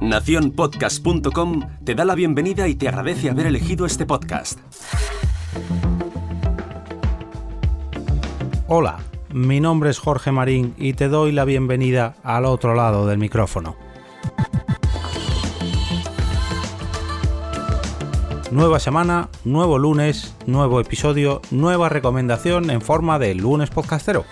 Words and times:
Naciónpodcast.com 0.00 1.62
te 1.84 1.94
da 1.94 2.04
la 2.04 2.14
bienvenida 2.14 2.68
y 2.68 2.74
te 2.74 2.88
agradece 2.88 3.30
haber 3.30 3.46
elegido 3.46 3.86
este 3.86 4.04
podcast. 4.04 4.58
Hola, 8.66 8.98
mi 9.32 9.60
nombre 9.60 9.90
es 9.90 9.98
Jorge 9.98 10.32
Marín 10.32 10.74
y 10.76 10.92
te 10.92 11.08
doy 11.08 11.32
la 11.32 11.44
bienvenida 11.44 12.16
al 12.22 12.44
otro 12.44 12.74
lado 12.74 13.06
del 13.06 13.18
micrófono. 13.18 13.76
Nueva 18.50 18.78
semana, 18.78 19.30
nuevo 19.44 19.78
lunes, 19.78 20.36
nuevo 20.46 20.80
episodio, 20.80 21.40
nueva 21.50 21.88
recomendación 21.88 22.70
en 22.70 22.80
forma 22.80 23.18
de 23.18 23.34
lunes 23.34 23.70
podcastero. 23.70 24.24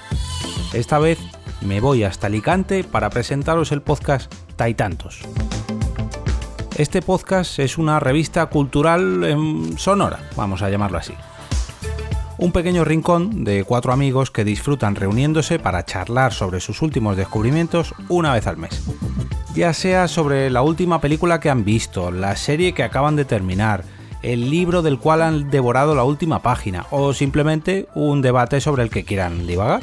Esta 0.72 0.98
vez 0.98 1.18
me 1.64 1.80
voy 1.80 2.04
hasta 2.04 2.26
Alicante 2.26 2.84
para 2.84 3.10
presentaros 3.10 3.72
el 3.72 3.82
podcast 3.82 4.32
Taitantos. 4.56 5.20
Este 6.76 7.02
podcast 7.02 7.58
es 7.58 7.78
una 7.78 8.00
revista 8.00 8.46
cultural 8.46 9.24
en 9.24 9.78
sonora, 9.78 10.20
vamos 10.36 10.62
a 10.62 10.70
llamarlo 10.70 10.98
así. 10.98 11.14
Un 12.38 12.52
pequeño 12.52 12.84
rincón 12.84 13.44
de 13.44 13.64
cuatro 13.64 13.92
amigos 13.92 14.30
que 14.30 14.44
disfrutan 14.44 14.96
reuniéndose 14.96 15.58
para 15.58 15.84
charlar 15.84 16.32
sobre 16.32 16.60
sus 16.60 16.82
últimos 16.82 17.16
descubrimientos 17.16 17.94
una 18.08 18.32
vez 18.32 18.46
al 18.46 18.56
mes. 18.56 18.82
Ya 19.54 19.72
sea 19.74 20.08
sobre 20.08 20.50
la 20.50 20.62
última 20.62 21.00
película 21.00 21.40
que 21.40 21.50
han 21.50 21.64
visto, 21.64 22.10
la 22.10 22.36
serie 22.36 22.72
que 22.72 22.82
acaban 22.82 23.16
de 23.16 23.24
terminar, 23.24 23.84
el 24.22 24.50
libro 24.50 24.82
del 24.82 24.98
cual 24.98 25.22
han 25.22 25.50
devorado 25.50 25.94
la 25.94 26.04
última 26.04 26.40
página 26.40 26.86
o 26.90 27.12
simplemente 27.12 27.86
un 27.94 28.22
debate 28.22 28.60
sobre 28.60 28.82
el 28.82 28.90
que 28.90 29.04
quieran 29.04 29.46
divagar. 29.46 29.82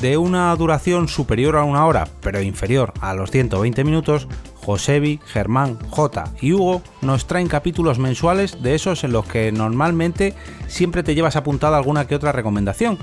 De 0.00 0.18
una 0.18 0.54
duración 0.56 1.08
superior 1.08 1.56
a 1.56 1.64
una 1.64 1.86
hora, 1.86 2.06
pero 2.20 2.42
inferior 2.42 2.92
a 3.00 3.14
los 3.14 3.30
120 3.30 3.82
minutos, 3.82 4.28
Josebi, 4.56 5.20
Germán, 5.24 5.78
J 5.88 6.32
y 6.40 6.52
Hugo 6.52 6.82
nos 7.00 7.26
traen 7.26 7.48
capítulos 7.48 7.98
mensuales 7.98 8.62
de 8.62 8.74
esos 8.74 9.04
en 9.04 9.12
los 9.12 9.24
que 9.26 9.52
normalmente 9.52 10.34
siempre 10.66 11.02
te 11.02 11.14
llevas 11.14 11.36
apuntada 11.36 11.78
alguna 11.78 12.06
que 12.06 12.14
otra 12.14 12.32
recomendación, 12.32 12.98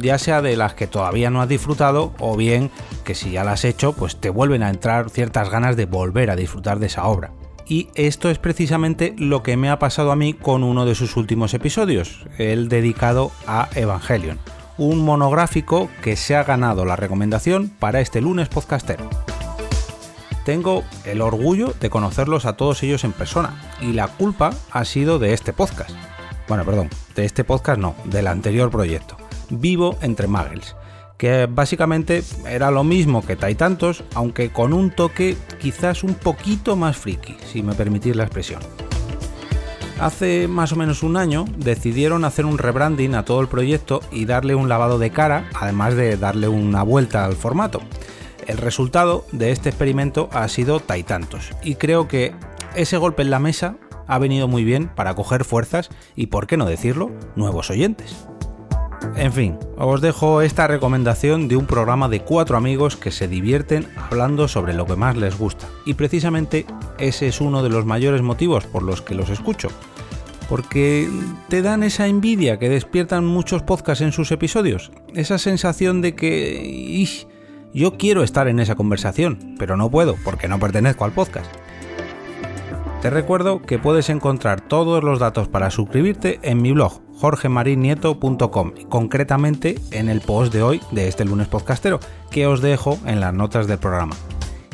ya 0.00 0.18
sea 0.18 0.42
de 0.42 0.56
las 0.56 0.74
que 0.74 0.86
todavía 0.86 1.30
no 1.30 1.40
has 1.40 1.48
disfrutado 1.48 2.12
o 2.18 2.36
bien 2.36 2.70
que 3.04 3.14
si 3.14 3.30
ya 3.30 3.44
las 3.44 3.60
has 3.60 3.64
hecho, 3.64 3.94
pues 3.94 4.16
te 4.16 4.28
vuelven 4.28 4.62
a 4.62 4.70
entrar 4.70 5.08
ciertas 5.08 5.48
ganas 5.48 5.76
de 5.76 5.86
volver 5.86 6.30
a 6.30 6.36
disfrutar 6.36 6.78
de 6.78 6.86
esa 6.86 7.06
obra. 7.06 7.32
Y 7.66 7.88
esto 7.94 8.28
es 8.28 8.38
precisamente 8.38 9.14
lo 9.16 9.42
que 9.42 9.56
me 9.56 9.70
ha 9.70 9.78
pasado 9.78 10.12
a 10.12 10.16
mí 10.16 10.34
con 10.34 10.62
uno 10.62 10.84
de 10.84 10.94
sus 10.94 11.16
últimos 11.16 11.54
episodios, 11.54 12.26
el 12.36 12.68
dedicado 12.68 13.30
a 13.46 13.68
Evangelion, 13.74 14.38
un 14.78 15.04
monográfico 15.04 15.88
que 16.02 16.16
se 16.16 16.36
ha 16.36 16.44
ganado 16.44 16.84
la 16.84 16.96
recomendación 16.96 17.68
para 17.68 18.00
este 18.00 18.20
lunes 18.20 18.48
podcastero. 18.48 19.08
Tengo 20.44 20.82
el 21.04 21.20
orgullo 21.20 21.74
de 21.80 21.90
conocerlos 21.90 22.46
a 22.46 22.56
todos 22.56 22.82
ellos 22.82 23.04
en 23.04 23.12
persona 23.12 23.62
y 23.80 23.92
la 23.92 24.08
culpa 24.08 24.50
ha 24.70 24.84
sido 24.84 25.18
de 25.18 25.32
este 25.32 25.52
podcast. 25.52 25.90
Bueno, 26.48 26.64
perdón, 26.64 26.90
de 27.14 27.24
este 27.24 27.44
podcast 27.44 27.80
no, 27.80 27.94
del 28.04 28.26
anterior 28.26 28.70
proyecto, 28.70 29.16
Vivo 29.50 29.96
entre 30.00 30.26
Muggles 30.26 30.74
que 31.22 31.46
básicamente 31.46 32.24
era 32.48 32.72
lo 32.72 32.82
mismo 32.82 33.24
que 33.24 33.36
Taitantos, 33.36 34.02
aunque 34.16 34.50
con 34.50 34.72
un 34.72 34.90
toque 34.90 35.36
quizás 35.60 36.02
un 36.02 36.14
poquito 36.14 36.74
más 36.74 36.96
friki, 36.96 37.36
si 37.46 37.62
me 37.62 37.74
permitís 37.74 38.16
la 38.16 38.24
expresión. 38.24 38.60
Hace 40.02 40.48
más 40.48 40.72
o 40.72 40.76
menos 40.76 41.04
un 41.04 41.16
año 41.16 41.44
decidieron 41.56 42.24
hacer 42.24 42.44
un 42.44 42.58
rebranding 42.58 43.14
a 43.14 43.24
todo 43.24 43.40
el 43.40 43.46
proyecto 43.46 44.00
y 44.10 44.24
darle 44.24 44.56
un 44.56 44.68
lavado 44.68 44.98
de 44.98 45.10
cara, 45.10 45.48
además 45.54 45.94
de 45.94 46.16
darle 46.16 46.48
una 46.48 46.82
vuelta 46.82 47.24
al 47.24 47.34
formato. 47.36 47.80
El 48.48 48.58
resultado 48.58 49.24
de 49.30 49.52
este 49.52 49.68
experimento 49.68 50.28
ha 50.32 50.48
sido 50.48 50.80
Taitantos, 50.80 51.50
y 51.62 51.76
creo 51.76 52.08
que 52.08 52.34
ese 52.74 52.96
golpe 52.96 53.22
en 53.22 53.30
la 53.30 53.38
mesa 53.38 53.76
ha 54.08 54.18
venido 54.18 54.48
muy 54.48 54.64
bien 54.64 54.88
para 54.88 55.14
coger 55.14 55.44
fuerzas 55.44 55.88
y, 56.16 56.26
por 56.26 56.48
qué 56.48 56.56
no 56.56 56.64
decirlo, 56.64 57.12
nuevos 57.36 57.70
oyentes. 57.70 58.26
En 59.14 59.32
fin, 59.32 59.58
os 59.76 60.00
dejo 60.00 60.42
esta 60.42 60.66
recomendación 60.66 61.46
de 61.46 61.54
un 61.54 61.66
programa 61.66 62.08
de 62.08 62.22
cuatro 62.22 62.56
amigos 62.56 62.96
que 62.96 63.12
se 63.12 63.28
divierten 63.28 63.86
hablando 64.10 64.48
sobre 64.48 64.74
lo 64.74 64.84
que 64.84 64.96
más 64.96 65.16
les 65.16 65.38
gusta. 65.38 65.68
Y 65.86 65.94
precisamente 65.94 66.66
ese 66.98 67.28
es 67.28 67.40
uno 67.40 67.62
de 67.62 67.68
los 67.68 67.84
mayores 67.84 68.22
motivos 68.22 68.64
por 68.66 68.82
los 68.82 69.00
que 69.00 69.14
los 69.14 69.30
escucho. 69.30 69.68
Porque 70.52 71.08
te 71.48 71.62
dan 71.62 71.82
esa 71.82 72.08
envidia 72.08 72.58
que 72.58 72.68
despiertan 72.68 73.24
muchos 73.24 73.62
podcasts 73.62 74.02
en 74.02 74.12
sus 74.12 74.30
episodios. 74.32 74.92
Esa 75.14 75.38
sensación 75.38 76.02
de 76.02 76.14
que... 76.14 77.06
yo 77.72 77.96
quiero 77.96 78.22
estar 78.22 78.48
en 78.48 78.60
esa 78.60 78.74
conversación, 78.74 79.54
pero 79.58 79.78
no 79.78 79.90
puedo 79.90 80.14
porque 80.22 80.48
no 80.48 80.60
pertenezco 80.60 81.06
al 81.06 81.12
podcast. 81.12 81.50
Te 83.00 83.08
recuerdo 83.08 83.62
que 83.62 83.78
puedes 83.78 84.10
encontrar 84.10 84.60
todos 84.60 85.02
los 85.02 85.20
datos 85.20 85.48
para 85.48 85.70
suscribirte 85.70 86.38
en 86.42 86.60
mi 86.60 86.72
blog 86.72 87.00
jorgemarinieto.com, 87.14 88.72
concretamente 88.90 89.76
en 89.90 90.10
el 90.10 90.20
post 90.20 90.52
de 90.52 90.62
hoy 90.62 90.82
de 90.90 91.08
este 91.08 91.24
lunes 91.24 91.48
podcastero, 91.48 91.98
que 92.30 92.46
os 92.46 92.60
dejo 92.60 92.98
en 93.06 93.20
las 93.20 93.32
notas 93.32 93.66
del 93.66 93.78
programa. 93.78 94.16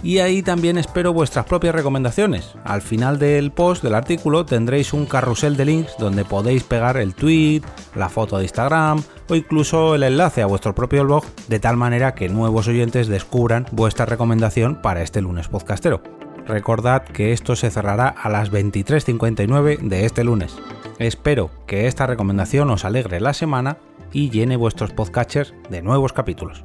Y 0.02 0.18
ahí 0.18 0.42
también 0.42 0.78
espero 0.78 1.12
vuestras 1.12 1.46
propias 1.46 1.74
recomendaciones. 1.74 2.54
Al 2.64 2.82
final 2.82 3.18
del 3.18 3.50
post 3.50 3.82
del 3.82 3.94
artículo 3.94 4.44
tendréis 4.44 4.92
un 4.92 5.06
carrusel 5.06 5.56
de 5.56 5.64
links 5.64 5.96
donde 5.98 6.24
podéis 6.24 6.62
pegar 6.62 6.96
el 6.96 7.14
tweet, 7.14 7.62
la 7.96 8.08
foto 8.08 8.38
de 8.38 8.44
Instagram 8.44 9.02
o 9.28 9.34
incluso 9.34 9.94
el 9.94 10.04
enlace 10.04 10.42
a 10.42 10.46
vuestro 10.46 10.74
propio 10.74 11.04
blog, 11.04 11.24
de 11.48 11.58
tal 11.58 11.76
manera 11.76 12.14
que 12.14 12.28
nuevos 12.28 12.68
oyentes 12.68 13.08
descubran 13.08 13.66
vuestra 13.72 14.06
recomendación 14.06 14.80
para 14.80 15.02
este 15.02 15.20
lunes 15.20 15.48
podcastero. 15.48 16.02
Recordad 16.46 17.02
que 17.02 17.32
esto 17.32 17.56
se 17.56 17.70
cerrará 17.70 18.08
a 18.08 18.30
las 18.30 18.50
23.59 18.50 19.80
de 19.80 20.06
este 20.06 20.24
lunes. 20.24 20.56
Espero 20.98 21.50
que 21.66 21.86
esta 21.86 22.06
recomendación 22.06 22.70
os 22.70 22.86
alegre 22.86 23.20
la 23.20 23.34
semana 23.34 23.76
y 24.12 24.30
llene 24.30 24.56
vuestros 24.56 24.92
podcatchers 24.92 25.52
de 25.68 25.82
nuevos 25.82 26.14
capítulos. 26.14 26.64